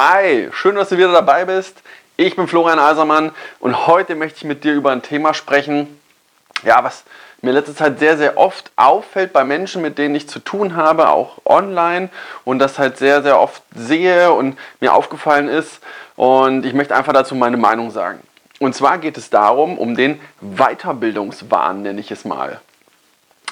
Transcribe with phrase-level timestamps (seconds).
[0.00, 1.82] Hi, schön, dass du wieder dabei bist.
[2.16, 5.98] Ich bin Florian Eisermann und heute möchte ich mit dir über ein Thema sprechen,
[6.62, 7.02] ja, was
[7.42, 11.08] mir letzte Zeit sehr, sehr oft auffällt bei Menschen, mit denen ich zu tun habe,
[11.08, 12.10] auch online
[12.44, 15.80] und das halt sehr, sehr oft sehe und mir aufgefallen ist
[16.14, 18.20] und ich möchte einfach dazu meine Meinung sagen.
[18.60, 22.60] Und zwar geht es darum, um den Weiterbildungswahn, nenne ich es mal.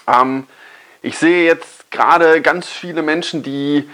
[0.06, 0.46] Ähm,
[1.02, 3.90] ich sehe jetzt gerade ganz viele Menschen, die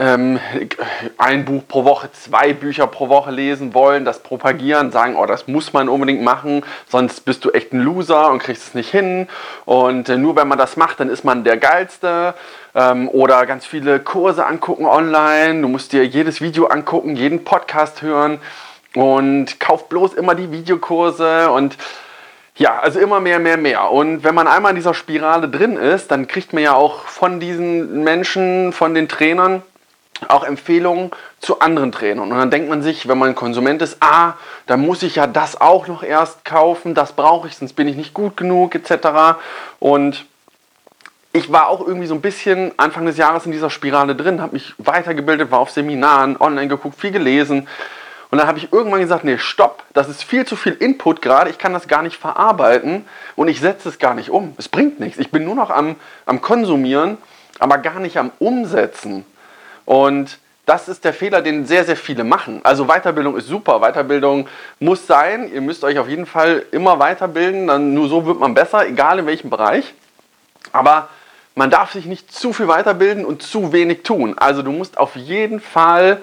[0.00, 5.46] ein Buch pro Woche, zwei Bücher pro Woche lesen wollen, das propagieren, sagen, oh, das
[5.46, 9.28] muss man unbedingt machen, sonst bist du echt ein Loser und kriegst es nicht hin.
[9.66, 12.34] Und äh, nur wenn man das macht, dann ist man der Geilste.
[12.74, 15.60] Ähm, oder ganz viele Kurse angucken online.
[15.60, 18.38] Du musst dir jedes Video angucken, jeden Podcast hören
[18.94, 21.76] und kauf bloß immer die Videokurse und
[22.56, 23.90] ja, also immer mehr, mehr, mehr.
[23.90, 27.40] Und wenn man einmal in dieser Spirale drin ist, dann kriegt man ja auch von
[27.40, 29.62] diesen Menschen, von den Trainern,
[30.28, 31.10] auch Empfehlungen
[31.40, 32.30] zu anderen Trainern.
[32.30, 34.34] Und dann denkt man sich, wenn man Konsument ist, ah,
[34.66, 37.96] dann muss ich ja das auch noch erst kaufen, das brauche ich, sonst bin ich
[37.96, 39.38] nicht gut genug, etc.
[39.78, 40.26] Und
[41.32, 44.54] ich war auch irgendwie so ein bisschen Anfang des Jahres in dieser Spirale drin, habe
[44.54, 47.68] mich weitergebildet, war auf Seminaren, online geguckt, viel gelesen.
[48.30, 51.50] Und dann habe ich irgendwann gesagt, nee, stopp, das ist viel zu viel Input gerade,
[51.50, 54.54] ich kann das gar nicht verarbeiten und ich setze es gar nicht um.
[54.56, 55.18] Es bringt nichts.
[55.18, 57.18] Ich bin nur noch am, am Konsumieren,
[57.58, 59.24] aber gar nicht am Umsetzen.
[59.90, 62.60] Und das ist der Fehler, den sehr, sehr viele machen.
[62.62, 64.46] Also Weiterbildung ist super, Weiterbildung
[64.78, 65.52] muss sein.
[65.52, 69.18] Ihr müsst euch auf jeden Fall immer weiterbilden, dann nur so wird man besser, egal
[69.18, 69.92] in welchem Bereich.
[70.70, 71.08] Aber
[71.56, 74.38] man darf sich nicht zu viel weiterbilden und zu wenig tun.
[74.38, 76.18] Also du musst auf jeden Fall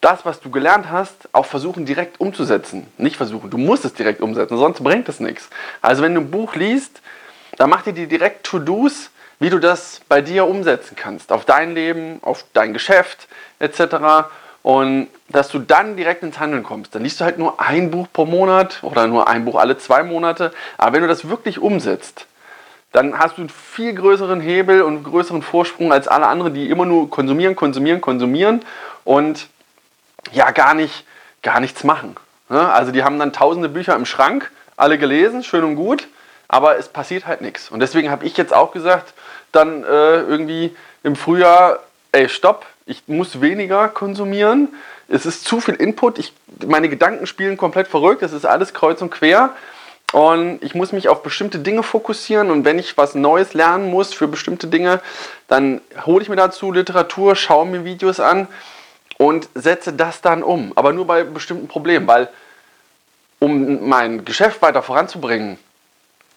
[0.00, 2.88] das, was du gelernt hast, auch versuchen direkt umzusetzen.
[2.98, 5.48] Nicht versuchen, du musst es direkt umsetzen, sonst bringt es nichts.
[5.80, 7.00] Also wenn du ein Buch liest,
[7.56, 9.11] dann mach dir die direkt To-Dos,
[9.42, 13.26] wie du das bei dir umsetzen kannst, auf dein Leben, auf dein Geschäft
[13.58, 14.28] etc.
[14.62, 16.94] Und dass du dann direkt ins Handeln kommst.
[16.94, 20.04] Dann liest du halt nur ein Buch pro Monat oder nur ein Buch alle zwei
[20.04, 20.52] Monate.
[20.78, 22.26] Aber wenn du das wirklich umsetzt,
[22.92, 26.70] dann hast du einen viel größeren Hebel und einen größeren Vorsprung als alle anderen, die
[26.70, 28.60] immer nur konsumieren, konsumieren, konsumieren
[29.02, 29.48] und
[30.30, 31.04] ja gar nicht,
[31.42, 32.14] gar nichts machen.
[32.48, 36.06] Also die haben dann tausende Bücher im Schrank, alle gelesen, schön und gut,
[36.48, 37.70] aber es passiert halt nichts.
[37.70, 39.14] Und deswegen habe ich jetzt auch gesagt,
[39.52, 41.80] dann äh, irgendwie im Frühjahr,
[42.12, 44.68] ey, stopp, ich muss weniger konsumieren.
[45.08, 46.18] Es ist zu viel Input.
[46.18, 46.32] Ich,
[46.66, 48.22] meine Gedanken spielen komplett verrückt.
[48.22, 49.50] Es ist alles kreuz und quer.
[50.12, 52.50] Und ich muss mich auf bestimmte Dinge fokussieren.
[52.50, 55.00] Und wenn ich was Neues lernen muss für bestimmte Dinge,
[55.48, 58.46] dann hole ich mir dazu Literatur, schaue mir Videos an
[59.16, 60.72] und setze das dann um.
[60.74, 62.28] Aber nur bei bestimmten Problemen, weil
[63.38, 65.58] um mein Geschäft weiter voranzubringen,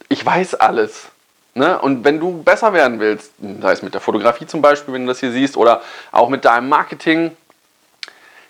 [0.10, 1.10] ich weiß alles.
[1.54, 1.80] Ne?
[1.80, 5.08] Und wenn du besser werden willst, sei es mit der Fotografie zum Beispiel, wenn du
[5.08, 7.36] das hier siehst, oder auch mit deinem Marketing,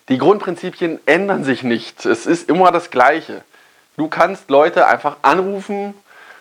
[0.10, 2.06] die Grundprinzipien ändern sich nicht.
[2.06, 3.44] Es ist immer das Gleiche.
[3.98, 5.94] Du kannst Leute einfach anrufen,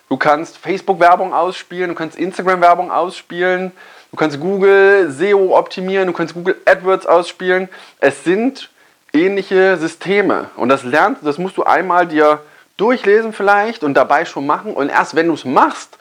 [0.09, 3.73] du kannst Facebook-Werbung ausspielen, du kannst Instagram-Werbung ausspielen,
[4.11, 7.69] du kannst Google SEO optimieren, du kannst Google AdWords ausspielen.
[8.01, 8.71] Es sind
[9.13, 12.41] ähnliche Systeme und das lernst, das musst du einmal dir
[12.77, 15.99] durchlesen vielleicht und dabei schon machen und erst wenn du es machst,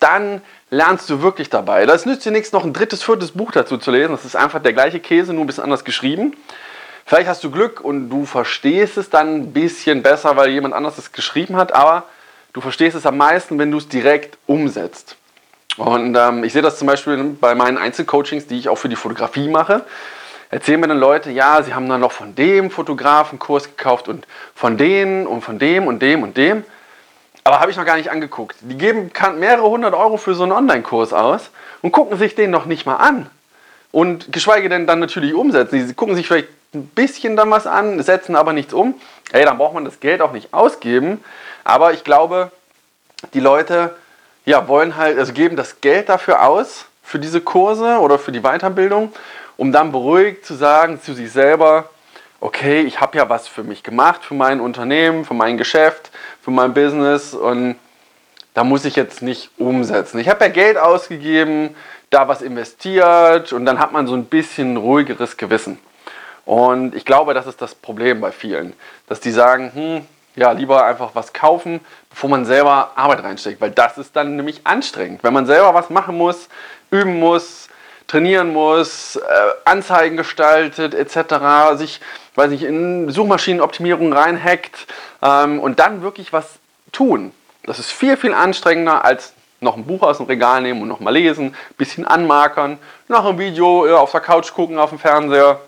[0.00, 1.86] dann lernst du wirklich dabei.
[1.86, 4.12] Das nützt dir nichts, noch ein drittes, viertes Buch dazu zu lesen.
[4.12, 6.36] Das ist einfach der gleiche Käse, nur ein bisschen anders geschrieben.
[7.06, 10.98] Vielleicht hast du Glück und du verstehst es dann ein bisschen besser, weil jemand anders
[10.98, 12.04] es geschrieben hat, aber
[12.52, 15.16] du verstehst es am meisten, wenn du es direkt umsetzt.
[15.76, 18.96] Und ähm, ich sehe das zum Beispiel bei meinen Einzelcoachings, die ich auch für die
[18.96, 19.84] Fotografie mache.
[20.54, 24.24] Erzählen mir dann Leute, ja, sie haben dann noch von dem Fotografen Kurs gekauft und
[24.54, 26.62] von denen und von dem und dem und dem.
[27.42, 28.54] Aber habe ich noch gar nicht angeguckt.
[28.60, 29.10] Die geben
[29.40, 31.50] mehrere hundert Euro für so einen Online-Kurs aus
[31.82, 33.28] und gucken sich den noch nicht mal an.
[33.90, 35.88] Und geschweige denn dann natürlich umsetzen.
[35.88, 38.94] Sie gucken sich vielleicht ein bisschen dann was an, setzen aber nichts um.
[39.32, 41.24] Hey, dann braucht man das Geld auch nicht ausgeben.
[41.64, 42.52] Aber ich glaube,
[43.32, 43.96] die Leute
[44.44, 48.42] ja, wollen halt, also geben das Geld dafür aus, für diese Kurse oder für die
[48.42, 49.12] Weiterbildung,
[49.56, 51.88] um dann beruhigt zu sagen zu sich selber,
[52.40, 56.10] okay, ich habe ja was für mich gemacht, für mein Unternehmen, für mein Geschäft,
[56.42, 57.76] für mein Business und
[58.52, 60.18] da muss ich jetzt nicht umsetzen.
[60.18, 61.74] Ich habe ja Geld ausgegeben,
[62.10, 65.78] da was investiert und dann hat man so ein bisschen ruhigeres Gewissen.
[66.44, 68.74] Und ich glaube, das ist das Problem bei vielen,
[69.08, 71.80] dass die sagen, hm, ja, lieber einfach was kaufen,
[72.10, 75.24] bevor man selber Arbeit reinsteckt, weil das ist dann nämlich anstrengend.
[75.24, 76.48] Wenn man selber was machen muss,
[76.90, 77.68] üben muss,
[78.06, 79.20] trainieren muss, äh,
[79.64, 82.00] Anzeigen gestaltet etc., sich,
[82.34, 84.86] weiß nicht, in Suchmaschinenoptimierung reinhackt
[85.22, 86.58] ähm, und dann wirklich was
[86.92, 87.32] tun.
[87.64, 91.14] Das ist viel, viel anstrengender als noch ein Buch aus dem Regal nehmen und nochmal
[91.14, 92.78] lesen, bisschen anmarkern,
[93.08, 95.60] noch ein Video auf der Couch gucken, auf dem Fernseher.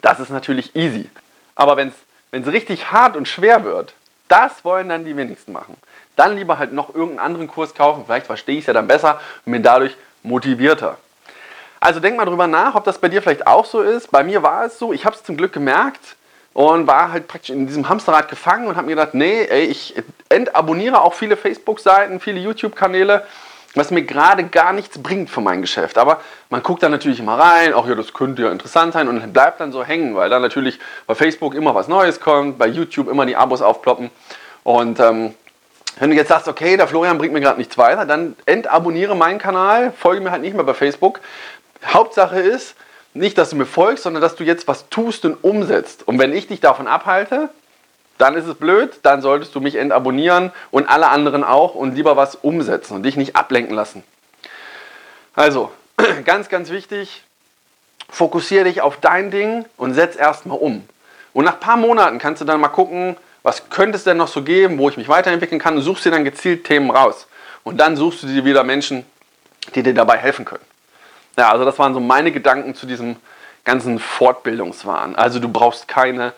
[0.00, 1.10] Das ist natürlich easy.
[1.54, 1.92] Aber wenn
[2.30, 3.94] es richtig hart und schwer wird,
[4.28, 5.76] das wollen dann die wenigsten machen.
[6.14, 8.04] Dann lieber halt noch irgendeinen anderen Kurs kaufen.
[8.06, 10.98] Vielleicht verstehe ich es ja dann besser und bin dadurch motivierter.
[11.80, 14.10] Also denk mal drüber nach, ob das bei dir vielleicht auch so ist.
[14.10, 16.16] Bei mir war es so, ich habe es zum Glück gemerkt
[16.54, 19.94] und war halt praktisch in diesem Hamsterrad gefangen und habe mir gedacht, nee, ey, ich
[20.28, 23.24] entabonniere auch viele Facebook-Seiten, viele YouTube-Kanäle,
[23.74, 25.98] was mir gerade gar nichts bringt für mein Geschäft.
[25.98, 26.20] Aber
[26.50, 29.60] man guckt da natürlich immer rein, auch ja, das könnte ja interessant sein und bleibt
[29.60, 33.24] dann so hängen, weil da natürlich bei Facebook immer was Neues kommt, bei YouTube immer
[33.24, 34.10] die Abos aufploppen.
[34.64, 35.34] Und ähm,
[36.00, 39.38] wenn du jetzt sagst, okay, der Florian bringt mir gerade nichts weiter, dann entabonniere meinen
[39.38, 41.20] Kanal, folge mir halt nicht mehr bei Facebook.
[41.84, 42.74] Hauptsache ist,
[43.14, 46.06] nicht, dass du mir folgst, sondern dass du jetzt was tust und umsetzt.
[46.06, 47.48] Und wenn ich dich davon abhalte,
[48.18, 52.16] dann ist es blöd, dann solltest du mich entabonnieren und alle anderen auch und lieber
[52.16, 54.02] was umsetzen und dich nicht ablenken lassen.
[55.34, 55.70] Also,
[56.24, 57.22] ganz, ganz wichtig,
[58.10, 60.86] fokussiere dich auf dein Ding und setz erstmal um.
[61.32, 64.28] Und nach ein paar Monaten kannst du dann mal gucken, was könnte es denn noch
[64.28, 67.28] so geben, wo ich mich weiterentwickeln kann und suchst dir dann gezielt Themen raus.
[67.62, 69.06] Und dann suchst du dir wieder Menschen,
[69.74, 70.64] die dir dabei helfen können.
[71.38, 73.14] Ja, also das waren so meine Gedanken zu diesem
[73.62, 75.14] ganzen Fortbildungswahn.
[75.14, 76.32] Also du brauchst keine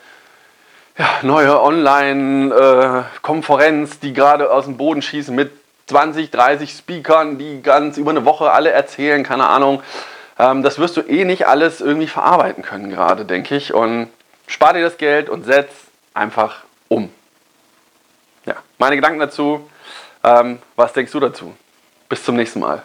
[0.99, 5.52] ja, neue Online-Konferenz, die gerade aus dem Boden schießen mit
[5.87, 9.82] 20, 30 Speakern, die ganz über eine Woche alle erzählen, keine Ahnung.
[10.38, 13.73] Ähm, das wirst du eh nicht alles irgendwie verarbeiten können gerade, denke ich.
[13.73, 14.11] Und
[14.47, 15.73] spar dir das Geld und setz
[16.12, 17.11] einfach um.
[18.44, 19.67] Ja, meine Gedanken dazu.
[20.23, 21.55] Ähm, was denkst du dazu?
[22.11, 22.82] Bis zum nächsten Mal.